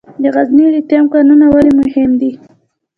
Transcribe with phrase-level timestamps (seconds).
[0.21, 2.31] د غزني لیتیم کانونه ولې مهم دي؟